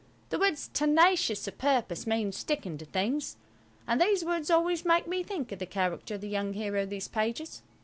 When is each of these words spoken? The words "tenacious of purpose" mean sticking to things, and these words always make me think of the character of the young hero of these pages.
The 0.29 0.39
words 0.39 0.67
"tenacious 0.73 1.47
of 1.47 1.59
purpose" 1.59 2.07
mean 2.07 2.31
sticking 2.31 2.75
to 2.79 2.85
things, 2.85 3.37
and 3.85 4.01
these 4.01 4.25
words 4.25 4.49
always 4.49 4.83
make 4.83 5.05
me 5.05 5.21
think 5.21 5.51
of 5.51 5.59
the 5.59 5.67
character 5.67 6.15
of 6.15 6.21
the 6.21 6.27
young 6.27 6.53
hero 6.53 6.81
of 6.81 6.89
these 6.89 7.07
pages. 7.07 7.61